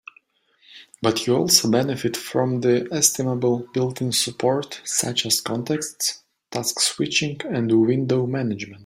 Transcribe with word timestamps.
But 1.03 1.27
you 1.27 1.35
also 1.35 1.69
benefit 1.69 2.17
from 2.17 2.61
the 2.61 2.87
estimable 2.91 3.67
built-in 3.71 4.11
support 4.13 4.81
such 4.83 5.27
as 5.27 5.41
contexts, 5.41 6.23
task 6.49 6.79
switching, 6.79 7.39
and 7.43 7.71
window 7.85 8.25
management. 8.25 8.79